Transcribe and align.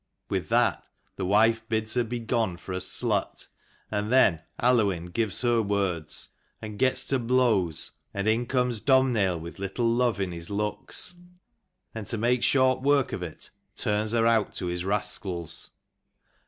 With 0.29 0.49
that 0.49 0.89
the 1.15 1.27
wife 1.27 1.61
bids 1.69 1.93
her 1.93 2.03
begone 2.03 2.57
for 2.57 2.73
a 2.73 2.79
slut; 2.79 3.45
and 3.91 4.11
then 4.11 4.41
Aluinn 4.59 5.13
gives 5.13 5.41
her 5.41 5.61
words, 5.61 6.29
and 6.59 6.79
gets 6.79 7.05
to 7.09 7.19
blows: 7.19 7.91
when 8.11 8.25
in 8.27 8.47
comes 8.47 8.81
Domhnaill 8.81 9.39
with 9.39 9.59
little 9.59 9.87
love 9.87 10.19
in 10.19 10.31
his 10.31 10.49
looks, 10.49 11.17
and 11.93 12.07
to 12.07 12.17
make 12.17 12.41
short 12.41 12.81
work 12.81 13.13
of 13.13 13.21
it, 13.21 13.51
turns 13.75 14.13
her 14.13 14.25
out 14.25 14.53
to 14.55 14.65
his 14.65 14.83
rascals. 14.83 15.69